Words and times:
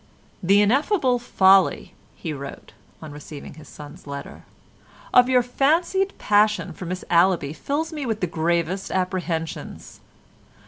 "The 0.41 0.63
ineffable 0.63 1.19
folly," 1.19 1.93
he 2.15 2.33
wrote, 2.33 2.73
on 3.03 3.11
receiving 3.11 3.53
his 3.53 3.69
son's 3.69 4.07
letter, 4.07 4.45
"of 5.13 5.29
your 5.29 5.43
fancied 5.43 6.17
passion 6.17 6.73
for 6.73 6.87
Miss 6.87 7.05
Allaby 7.11 7.53
fills 7.53 7.93
me 7.93 8.07
with 8.07 8.19
the 8.19 8.25
gravest 8.25 8.89
apprehensions. 8.89 9.99